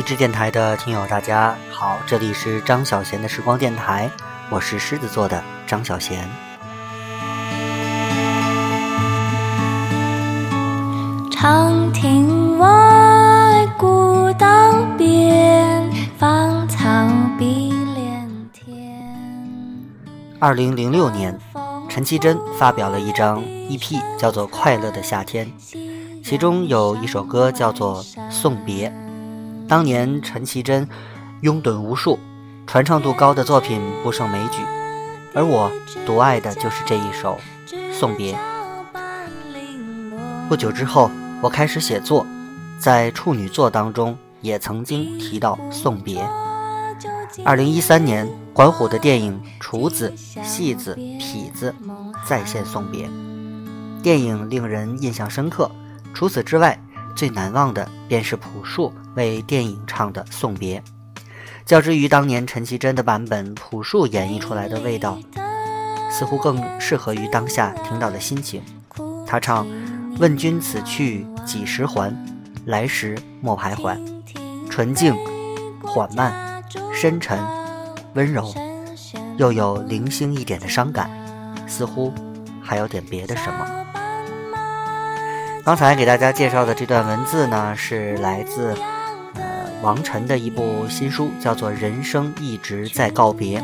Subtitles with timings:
[0.00, 4.10] 各位励志电台的听友，大家好，这里是张小贤的时光电台，
[4.48, 6.26] 我是狮子座的张小贤。
[11.30, 15.86] 长亭外，古道边，
[16.16, 16.88] 芳草
[17.38, 18.98] 碧连天。
[20.38, 21.38] 二零零六年，
[21.90, 25.46] 陈绮贞发表了一张 EP，叫做《快乐的夏天》，
[26.24, 28.88] 其中有一首歌叫做《送别》。
[29.70, 30.88] 当年陈绮贞
[31.42, 32.18] 拥趸无数，
[32.66, 34.64] 传唱度高的作品不胜枚举，
[35.32, 35.70] 而我
[36.04, 37.38] 独爱的就是这一首
[37.94, 38.34] 《送别》。
[40.48, 41.08] 不久之后。
[41.42, 42.26] 我开始写作，
[42.78, 46.22] 在处女作当中也曾经提到送别。
[47.46, 50.12] 二零一三年，管虎的电影《厨子》
[50.44, 51.74] 《戏子》《痞子》
[52.28, 53.08] 再现送别，
[54.02, 55.70] 电影令人印象深刻。
[56.12, 56.78] 除此之外，
[57.20, 60.80] 最难忘的便是朴树为电影唱的《送别》。
[61.66, 65.18] 较之于当年陈绮贞的版本，朴树演绎出来的味道，
[66.10, 68.62] 似乎更适合于当下听到的心情。
[69.26, 69.66] 他唱。
[70.18, 72.10] 问君此去几时还？
[72.64, 73.98] 来时莫徘徊。
[74.70, 75.14] 纯净、
[75.82, 77.38] 缓慢、深沉、
[78.14, 78.50] 温柔，
[79.36, 81.10] 又有零星一点的伤感，
[81.68, 82.14] 似乎
[82.62, 83.66] 还有点别的什么。
[85.62, 88.74] 刚才给大家介绍的这段文字呢，是来自
[89.34, 93.60] 呃王晨的一部新书，叫做《人生一直在告别》。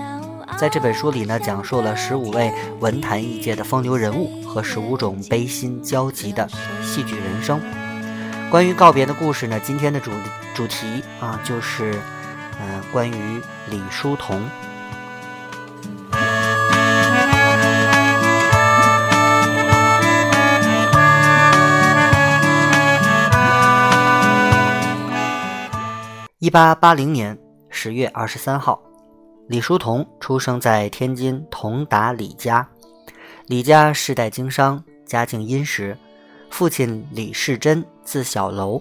[0.59, 6.47] 在这本书里呢，讲述了十五位文坛艺界的风流人物和十五种悲心交集的
[6.83, 7.61] 戏剧人生。
[8.51, 10.11] 关于告别的故事呢，今天的主
[10.55, 11.99] 主题啊，就是
[12.61, 14.41] 嗯，关于李叔同。
[26.47, 27.37] 一八八零年
[27.71, 28.81] 十月二十三号。
[29.49, 32.65] 李叔同出生在天津同达李家，
[33.49, 35.99] 李家世代经商，家境殷实。
[36.49, 38.81] 父亲李世珍字小楼，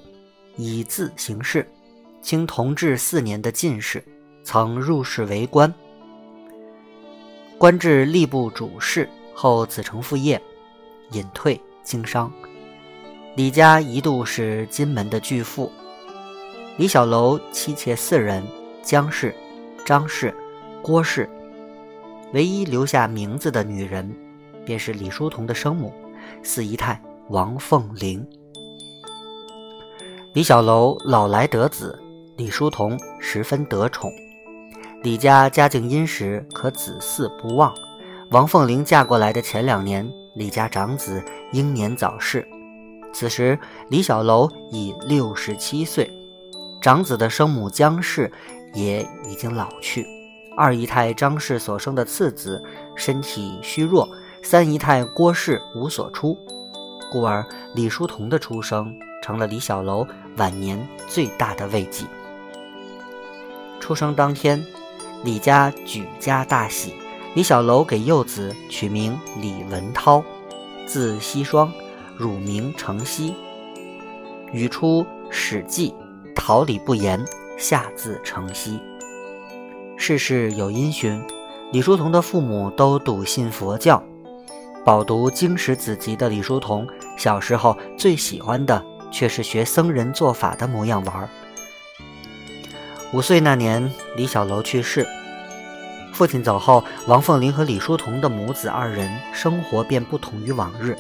[0.58, 1.68] 以字行事，
[2.22, 4.06] 经同治四年的进士，
[4.44, 5.74] 曾入仕为官，
[7.58, 10.40] 官至吏部主事后，子承父业，
[11.14, 12.32] 隐退经商。
[13.36, 15.72] 李家一度是金门的巨富。
[16.78, 18.44] 李小楼妻妾四人，
[18.84, 19.34] 江氏、
[19.86, 20.34] 张氏。
[20.82, 21.28] 郭氏
[22.34, 24.14] 唯一留下名字的女人，
[24.66, 25.92] 便是李叔同的生母
[26.44, 28.24] 四姨太王凤玲。
[30.34, 31.98] 李小楼老来得子，
[32.36, 34.12] 李叔同十分得宠。
[35.02, 37.74] 李家家境殷实，可子嗣不旺。
[38.32, 42.46] 王凤玲嫁过来的前两年，李家长子英年早逝。
[43.14, 43.58] 此时
[43.90, 46.12] 李小楼已六十七岁，
[46.86, 48.32] 长子的生母江氏
[48.76, 50.06] 也已经老去。
[50.56, 52.64] 二姨太张氏所生的次子
[52.96, 54.08] 身体虚弱，
[54.44, 56.38] 三姨太郭氏无所出，
[57.12, 60.06] 故而李叔同的出生成了李小楼
[60.38, 62.06] 晚年最大的慰藉。
[63.80, 64.64] 出生当天，
[65.24, 66.94] 李家举家大喜，
[67.34, 70.24] 李小楼给幼子取名李文涛，
[70.86, 71.74] 字希霜，
[72.16, 73.34] 乳名承熙，
[74.54, 75.90] 语出《史记》，
[76.36, 77.24] 桃李不言，
[77.58, 78.80] 下自成蹊。
[79.98, 81.20] 世事有因循，
[81.72, 84.04] 李叔同的父母都笃信佛教，
[84.84, 86.86] 饱读经史子集的李叔同，
[87.18, 91.28] 小时候最喜欢的却是学僧人做法的模样玩。
[93.14, 95.08] 五岁那年，李小楼去世，
[96.14, 100.96] 父亲走后，王凤玲和李叔同的母子二人生活便不同于往日。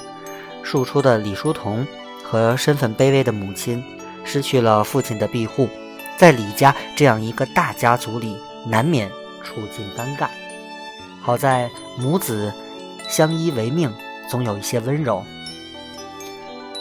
[0.63, 1.85] 庶出的李叔同
[2.23, 3.83] 和身份卑微的母亲，
[4.25, 5.69] 失去了父亲的庇护，
[6.17, 8.35] 在李家这样一个大家族里。
[8.67, 9.07] 难免
[9.43, 10.27] 处境尴尬，
[11.21, 11.69] 好在
[11.99, 12.51] 母子
[13.07, 13.93] 相依为命，
[14.27, 15.23] 总有一些温柔。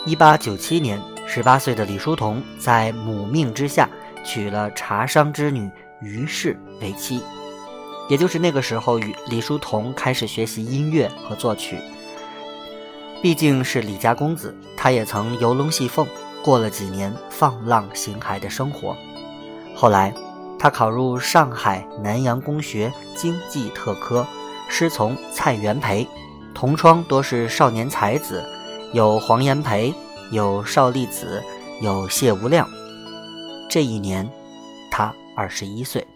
[0.07, 3.87] 一八九七年，十八岁的李叔同在母命之下
[4.25, 5.71] 娶了茶商之女
[6.01, 7.23] 于氏为妻，
[8.09, 11.77] 也就是那个时候，与李叔同开始学习音乐和作曲。
[13.21, 16.07] 毕竟是李家公子，他也曾游龙戏凤，
[16.45, 18.95] 过了几年放浪形骸的生活。
[19.75, 20.15] 后来。
[20.57, 24.27] 他考入上海南洋公学经济特科，
[24.71, 26.09] 师从蔡元培，
[26.55, 28.43] 同窗多是少年才子，
[28.95, 29.93] 有黄炎培，
[30.31, 31.43] 有邵力子，
[31.83, 32.67] 有谢无量。
[33.69, 34.27] 这一年，
[34.91, 36.07] 他二十一岁，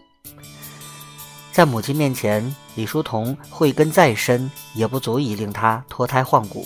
[1.51, 6.65] 在母亲面前，李叔同慧根再深，也不足以令他脱胎换骨。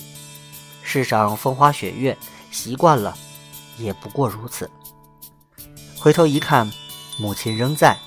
[0.82, 2.18] 世上风花雪月，
[2.50, 3.14] 习惯了，
[3.78, 4.70] 也不过如此。
[6.00, 6.70] 回头一看，
[7.18, 7.98] 母亲仍在，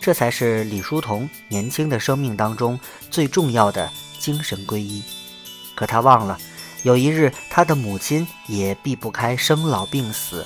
[0.00, 2.78] 这才是李叔同年轻的生命当中
[3.10, 5.02] 最重要的精神皈依。
[5.74, 6.38] 可他忘了，
[6.82, 10.44] 有一日他的母亲也避不开生老病死。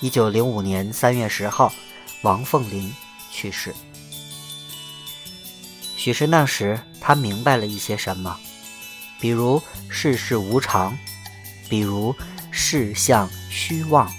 [0.00, 1.72] 一九零五年三月十号，
[2.22, 2.92] 王凤林
[3.30, 3.74] 去世。
[5.96, 8.34] 许是那时他明白了一些什么，
[9.20, 10.96] 比如世事无常，
[11.68, 12.14] 比如
[12.50, 14.10] 世相虚妄，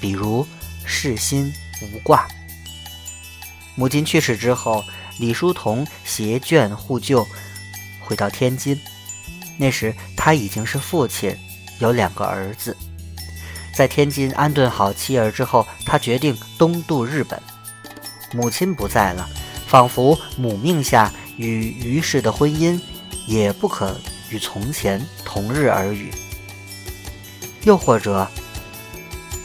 [0.00, 0.46] 比如。
[0.86, 2.28] 世心无挂。
[3.74, 4.84] 母亲去世之后，
[5.18, 7.26] 李叔同携眷护旧，
[8.00, 8.78] 回到天津。
[9.56, 11.34] 那时他已经是父亲，
[11.78, 12.76] 有两个儿子。
[13.74, 17.42] 在天津安顿好妻儿之后，他决定东渡日本。
[18.34, 19.26] 母亲不在了，
[19.66, 22.78] 仿佛母命下与于氏的婚姻
[23.26, 23.98] 也不可
[24.28, 26.12] 与从前同日而语。
[27.64, 28.26] 又或者。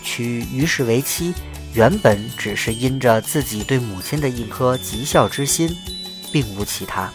[0.04, 1.34] 娶于氏为妻，
[1.74, 5.76] 原本只是因着自己对母亲的一颗极孝之心，
[6.32, 7.10] 并无其他。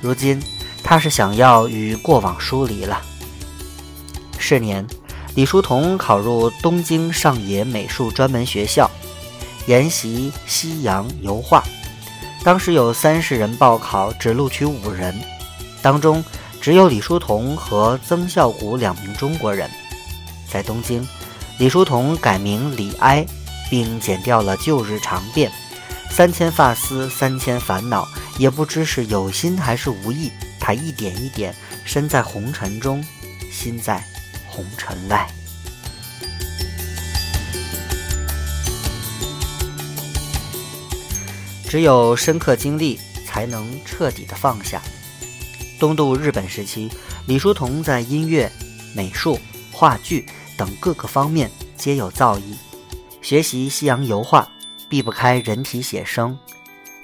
[0.00, 0.40] 如今
[0.82, 3.02] 他是想要与过往疏离了。
[4.38, 4.86] 是年，
[5.34, 8.88] 李叔同考入东京上野美术专门学校，
[9.66, 11.62] 研习西洋油画。
[12.44, 15.14] 当时有三十人报考，只录取五人，
[15.80, 16.24] 当中
[16.60, 19.68] 只有李叔同和曾孝谷两名中国人。
[20.52, 21.06] 在东京。
[21.58, 23.24] 李叔同改名李哀，
[23.70, 25.48] 并剪掉了旧日长辫，
[26.10, 28.06] 三千发丝，三千烦恼，
[28.38, 30.30] 也不知是有心还是无意。
[30.60, 31.54] 他一点一点
[31.84, 33.04] 身在红尘中，
[33.50, 34.02] 心在
[34.46, 35.26] 红尘外。
[41.68, 44.82] 只有深刻经历，才能彻底的放下。
[45.80, 46.90] 东渡日本时期，
[47.26, 48.50] 李叔同在音乐、
[48.94, 49.38] 美术、
[49.70, 50.26] 话剧。
[50.62, 52.54] 等各个方面皆有造诣，
[53.20, 54.48] 学习西洋油画
[54.88, 56.38] 避不开人体写生，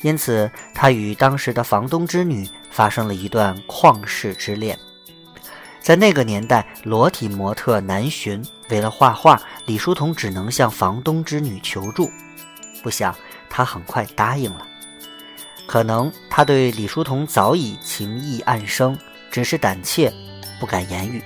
[0.03, 4.79] 因此他与当时的房东之女发生了一段旷世之恋。
[5.81, 12.09] 在那个年代，裸体模特难寻，为了画画，李叔同只能向房东之女求助。
[12.85, 13.13] 不想
[13.51, 14.65] 他很快答应了，
[15.67, 18.97] 可能他对李叔同早已情意暗生，
[19.33, 20.15] 只是胆怯，
[20.61, 21.21] 不敢言语。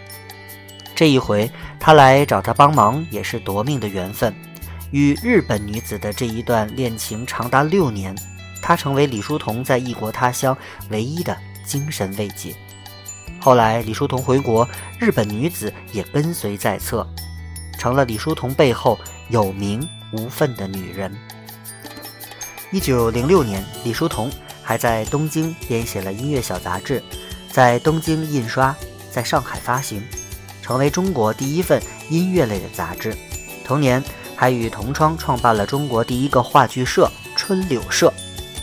[0.94, 1.50] 这一回，
[1.80, 4.34] 他来找他帮忙也是夺命的缘分。
[4.90, 8.14] 与日本女子的这一段恋情长达六年，
[8.60, 10.56] 他成为李叔同在异国他乡
[10.90, 12.54] 唯一的精神慰藉。
[13.40, 14.68] 后来，李叔同回国，
[15.00, 17.06] 日本女子也跟随在侧，
[17.78, 18.98] 成了李叔同背后
[19.30, 21.12] 有名无分的女人。
[22.70, 24.30] 一九零六年，李叔同
[24.62, 27.02] 还在东京编写了音乐小杂志，
[27.50, 28.76] 在东京印刷，
[29.10, 30.02] 在上海发行。
[30.62, 33.14] 成为中国第一份音乐类的杂志，
[33.64, 34.02] 同年
[34.36, 38.12] 还与同窗创办了中国第一个话剧社春柳社。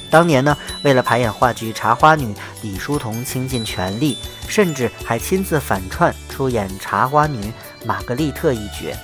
[0.09, 4.17] 当年呢，为了排演话剧《茶花女》，李叔同倾尽全力，
[4.47, 7.53] 甚至还亲自反串出演茶花女
[7.85, 8.97] 玛格丽特一角，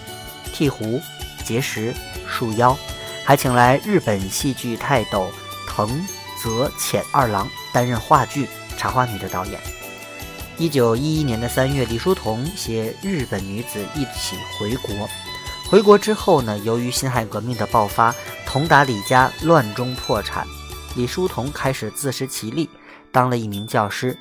[0.52, 1.00] 剃胡、
[1.44, 1.94] 结石、
[2.28, 2.76] 束腰，
[3.24, 5.30] 还请来日本戏剧泰斗
[5.68, 6.04] 藤
[6.42, 9.60] 泽浅二郎担任话剧《茶花女》的导演。
[10.58, 15.08] 一九一一年的三月，李叔同携日本女子一起回国。
[15.70, 20.48] 回国之后呢，由于辛亥革命的爆发，同达李家乱中破产，
[20.96, 22.70] 李叔同开始自食其力，
[23.12, 24.18] 当了一名教师，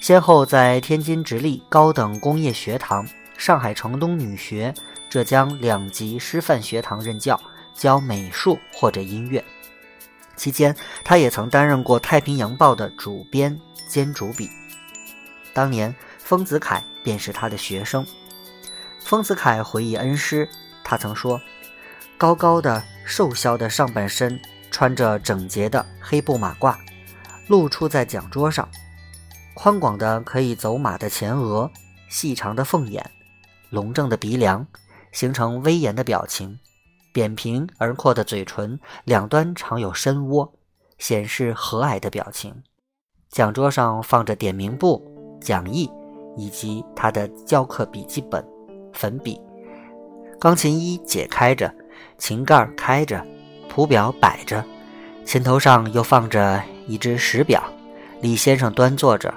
[0.00, 3.06] 先后在天津直隶高等工业学堂、
[3.36, 4.74] 上海城东女学、
[5.08, 7.40] 浙江两级师范学堂任教，
[7.72, 9.44] 教美术或者音乐。
[10.34, 13.56] 期间，他也曾担任过《太平洋报》的主编
[13.88, 14.50] 兼主笔。
[15.52, 18.06] 当年，丰子恺便是他的学生。
[19.00, 20.48] 丰子恺回忆恩师，
[20.84, 21.40] 他曾说
[22.18, 24.38] ：“高高的、瘦削的上半身，
[24.70, 26.76] 穿着整洁的黑布马褂，
[27.46, 28.68] 露出在讲桌上；
[29.54, 31.70] 宽广的可以走马的前额，
[32.08, 33.10] 细长的凤眼，
[33.70, 34.66] 隆正的鼻梁，
[35.10, 36.58] 形成威严的表情；
[37.12, 40.52] 扁平而阔的嘴唇，两端常有深窝，
[40.98, 42.62] 显示和蔼的表情。
[43.30, 45.02] 讲桌上放着点名簿。”
[45.40, 45.90] 讲义
[46.36, 48.44] 以及他的教课笔记本、
[48.92, 49.40] 粉笔，
[50.38, 51.72] 钢琴一解开着，
[52.16, 53.24] 琴盖开着，
[53.68, 54.64] 谱表摆着，
[55.24, 57.62] 琴头上又放着一只石表。
[58.20, 59.32] 李先生端坐着，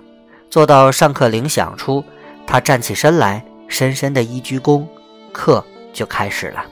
[0.49, 2.03] 坐到上课铃响出，
[2.47, 4.85] 他站起身来，深深的一鞠躬，
[5.31, 6.65] 课就开始了。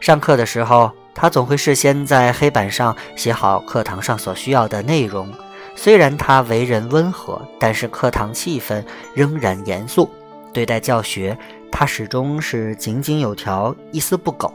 [0.00, 5.28] 上课的时候，他总会事先在黑板上写好课堂上所需要的内容。
[5.74, 10.08] 虽然他为人温和，但是课堂气氛仍然严肃。
[10.52, 11.36] 对待教学，
[11.70, 14.52] 他始终是井井有条，一丝不苟。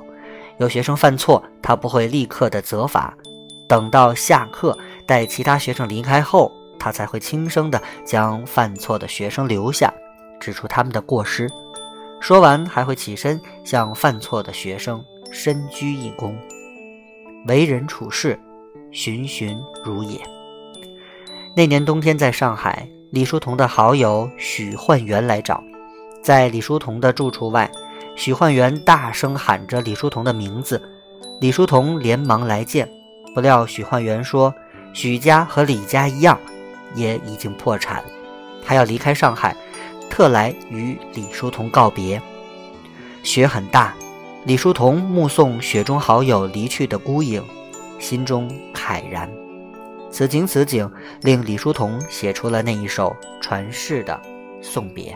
[0.59, 3.13] 有学生犯错，他不会立刻的责罚，
[3.67, 9.93] 等到下课待其他学生离开后，他才会轻声的将犯错的学生留下，
[10.39, 11.49] 指出他们的过失。
[12.21, 16.33] 说完，还会起身向犯错的学生深鞠一躬。
[17.47, 18.39] 为人处事，
[18.91, 20.19] 循循如也。
[21.57, 25.63] 那年冬天，在上海，李叔同的好友许焕元来找，
[26.21, 27.67] 在李叔同的住处外，
[28.15, 30.79] 许焕元大声喊着李叔同的名字，
[31.41, 32.87] 李叔同连忙来见，
[33.33, 34.53] 不料许焕元说，
[34.93, 36.39] 许家和李家一样，
[36.93, 38.03] 也已经破产，
[38.63, 39.57] 他要离开上海。
[40.11, 42.21] 特来与李叔同告别。
[43.23, 43.95] 雪很大，
[44.45, 47.43] 李叔同目送雪中好友离去的孤影，
[47.97, 49.27] 心中慨然。
[50.17, 54.19] 此情此景，令李叔同写出了那一首传世的
[54.63, 55.15] 送别。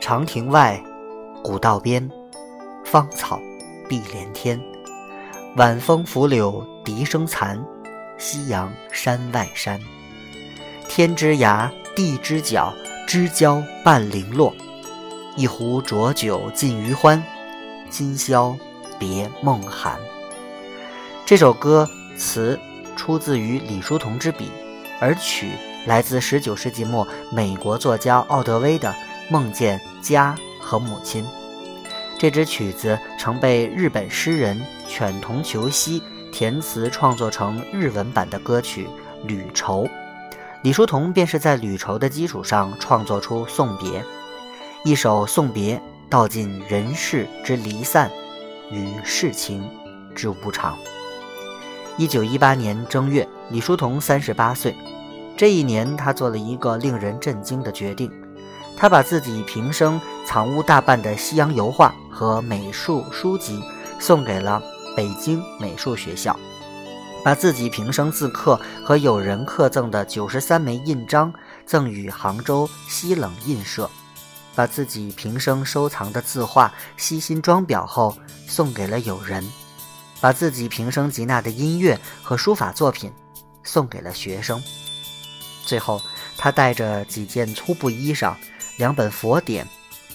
[0.00, 0.82] 长亭外，
[1.44, 2.10] 古道边，
[2.86, 3.38] 芳草
[3.86, 4.58] 碧连天。
[5.56, 7.62] 晚风拂柳笛声残，
[8.16, 9.78] 夕阳山外山。
[10.88, 12.72] 天之涯，地之角。
[13.06, 14.54] 知交半零落，
[15.36, 17.22] 一壶浊酒尽余欢。
[17.90, 18.56] 今宵
[18.98, 19.98] 别梦寒。
[21.26, 22.58] 这首歌词
[22.98, 24.50] 出自于李叔同之笔，
[25.00, 25.52] 而曲
[25.86, 28.90] 来自19世纪末美国作家奥德威的
[29.30, 31.24] 《梦见家和母亲》。
[32.18, 36.02] 这支曲子曾被日本诗人犬童球希
[36.32, 38.86] 填词创作成日文版的歌曲
[39.26, 39.84] 《旅愁》。
[40.62, 44.00] 李叔同便是在《旅愁》的基础上创作出《送别》，
[44.84, 48.10] 一首送别，道尽人世之离散
[48.72, 49.70] 与世情
[50.16, 50.76] 之无常。
[51.98, 54.72] 一九一八年正月，李叔同三十八岁。
[55.36, 58.08] 这一年，他做了一个令人震惊的决定：
[58.76, 63.60] 他把自己平生藏污大半的西洋油画和美术书籍
[63.98, 64.62] 送给了
[64.96, 66.38] 北京美术学校。
[67.24, 71.34] 把自己平生自刻和友人刻赠的九十三枚印章
[71.66, 73.90] 赠予杭州西冷印社，
[74.54, 79.44] 把自己平生收藏的字画悉心装裱后送给了友人，
[80.20, 83.12] 把自己平生集纳的音乐和书法作品
[83.62, 84.62] 送给了学生。
[85.64, 86.00] 最后，
[86.36, 88.34] 他带着几件粗布衣裳、
[88.76, 89.66] 两本佛典、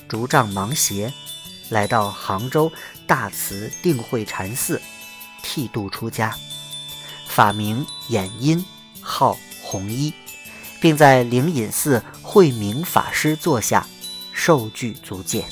[0.07, 1.13] 竹杖芒鞋，
[1.69, 2.71] 来到杭州
[3.05, 4.81] 大慈定慧禅寺
[5.41, 6.35] 剃度出家。
[7.27, 8.63] 法名演音，
[9.01, 10.13] 号弘一，
[10.81, 13.87] 并在灵隐寺慧明法师座下
[14.33, 15.45] 受具足戒。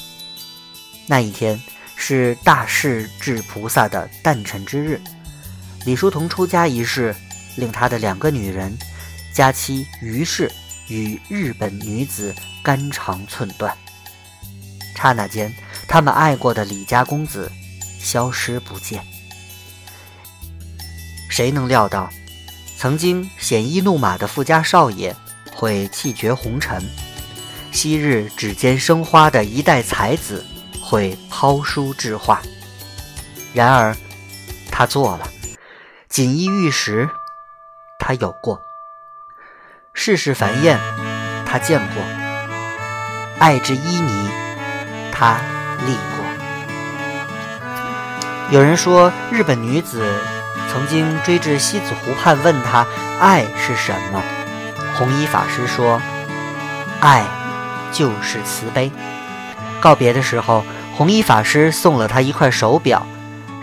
[1.07, 1.61] 那一天
[2.03, 4.99] 是大势至菩萨的诞辰之日，
[5.85, 7.15] 李叔同出家一事
[7.55, 8.75] 令他的两个女人
[9.31, 10.51] 佳妻于氏
[10.87, 13.71] 与日本女子肝肠寸断。
[14.95, 15.53] 刹那间，
[15.87, 17.51] 他们爱过的李家公子
[17.99, 19.03] 消失不见。
[21.29, 22.09] 谁能料到，
[22.79, 25.15] 曾经鲜衣怒马的富家少爷
[25.53, 26.83] 会气绝红尘？
[27.71, 30.43] 昔日指尖生花的一代才子
[30.91, 32.41] 会抛书置画？
[33.53, 33.95] 然而，
[34.69, 35.25] 他做了。
[36.09, 37.09] 锦衣玉食，
[37.97, 38.59] 他有过；
[39.93, 40.77] 世事繁艳，
[41.45, 42.03] 他见过；
[43.39, 44.29] 爱之旖旎，
[45.13, 45.37] 他
[45.85, 46.25] 历过。
[48.49, 50.05] 有人说，日本女子。
[50.69, 52.87] 曾经追至西子湖畔，问他
[53.19, 54.21] 爱是什么。
[54.97, 56.01] 弘一法师说
[57.01, 57.25] ：“爱
[57.91, 58.89] 就是慈悲。”
[59.81, 60.63] 告别的时候，
[61.01, 63.03] 弘一法师送了他一块手表，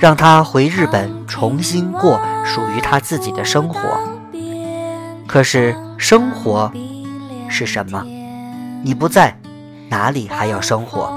[0.01, 3.79] 让他回日本重新过属于他自己的生活。
[5.25, 6.73] 可是生活
[7.49, 8.03] 是什么？
[8.83, 9.39] 你不在，
[9.89, 11.17] 哪里还要生活？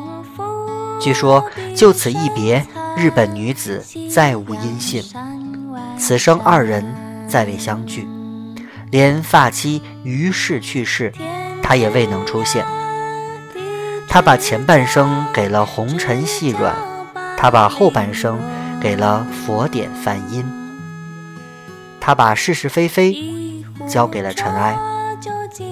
[1.00, 1.44] 据说
[1.76, 2.64] 就此一别，
[2.96, 5.04] 日本女子再无音信。
[5.98, 6.86] 此生二人
[7.28, 8.08] 再未相聚，
[8.92, 11.12] 连发妻于氏去世，
[11.64, 12.64] 他也未能出现。
[14.14, 16.76] 他把前半生给了红尘细软，
[17.38, 18.38] 他把后半生
[18.82, 20.46] 给了佛典梵音。
[22.02, 23.16] 他把是是非非
[23.88, 24.78] 交给了尘埃。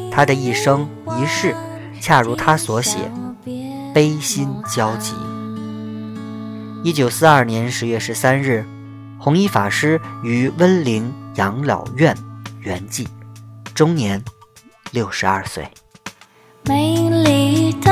[0.10, 1.53] 他的一生一世，
[2.00, 3.12] 恰如他所写，
[3.93, 5.13] 悲心交集。
[6.81, 8.65] 一九四二年十月十三日。
[9.19, 12.15] 弘一法师于温陵养老院
[12.62, 13.05] 圆寂，
[13.75, 14.24] 终年
[14.91, 15.67] 六十二岁。
[16.63, 17.91] 美丽的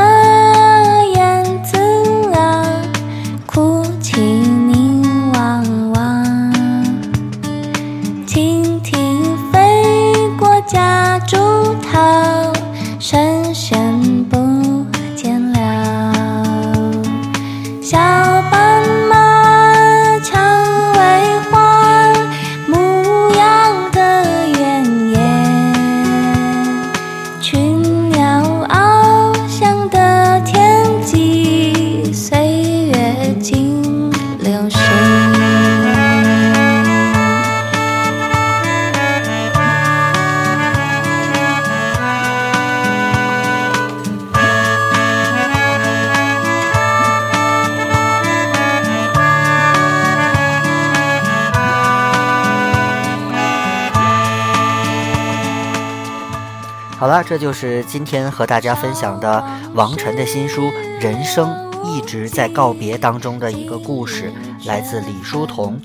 [56.98, 60.64] 好了，这就是今天和大家分享的王晨的新书
[61.00, 64.34] 《人生一直在告别》当中的一个故事，
[64.66, 65.80] 来自李叔同。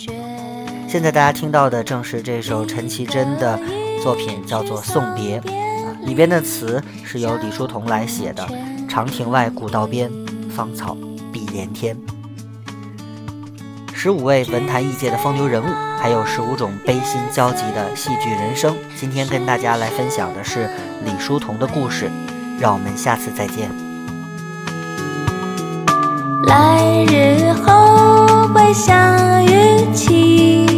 [0.89, 3.61] 现在大家听到的正是这首陈绮贞的
[4.03, 5.39] 作品，叫做《送别》，
[6.07, 8.49] 里边的词是由李叔同来写的
[8.89, 10.11] ：“长亭外，古道边，
[10.49, 10.97] 芳草
[11.31, 11.95] 碧连天。”
[14.03, 15.67] 十五位文坛艺界的风流人物，
[15.97, 18.77] 还有十五种悲心交集的戏剧人生。
[18.97, 20.69] 今天跟大家来分享的是
[21.05, 22.11] 李叔同的故事，
[22.59, 23.71] 让我们下次再见。
[26.47, 30.72] 来日后会相遇情。